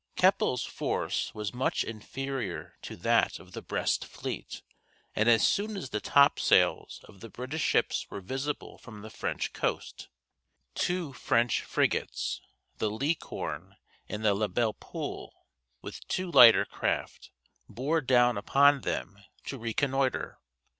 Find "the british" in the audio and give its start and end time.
7.19-7.61